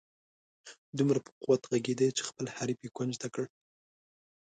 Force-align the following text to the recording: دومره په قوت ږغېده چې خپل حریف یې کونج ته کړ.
دومره 0.97 1.19
په 1.25 1.31
قوت 1.43 1.61
ږغېده 1.71 2.07
چې 2.17 2.27
خپل 2.29 2.45
حریف 2.57 2.79
یې 2.83 2.89
کونج 2.97 3.13
ته 3.21 3.27
کړ. 3.33 3.45